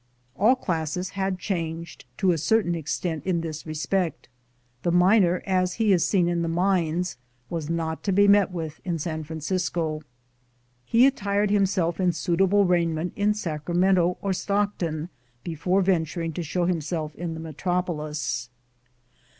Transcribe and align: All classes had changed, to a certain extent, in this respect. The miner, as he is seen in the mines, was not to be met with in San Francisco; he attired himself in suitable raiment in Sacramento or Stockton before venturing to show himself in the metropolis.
All 0.35 0.55
classes 0.55 1.09
had 1.09 1.37
changed, 1.37 2.05
to 2.17 2.31
a 2.31 2.37
certain 2.39 2.73
extent, 2.73 3.23
in 3.23 3.41
this 3.41 3.67
respect. 3.67 4.29
The 4.81 4.91
miner, 4.91 5.43
as 5.45 5.73
he 5.73 5.93
is 5.93 6.03
seen 6.03 6.27
in 6.27 6.41
the 6.41 6.47
mines, 6.47 7.17
was 7.51 7.69
not 7.69 8.01
to 8.05 8.11
be 8.11 8.27
met 8.27 8.49
with 8.49 8.79
in 8.83 8.97
San 8.97 9.23
Francisco; 9.23 10.01
he 10.83 11.05
attired 11.05 11.51
himself 11.51 11.99
in 11.99 12.13
suitable 12.13 12.65
raiment 12.65 13.13
in 13.15 13.35
Sacramento 13.35 14.17
or 14.23 14.33
Stockton 14.33 15.09
before 15.43 15.83
venturing 15.83 16.33
to 16.33 16.41
show 16.41 16.65
himself 16.65 17.13
in 17.13 17.35
the 17.35 17.39
metropolis. 17.39 18.49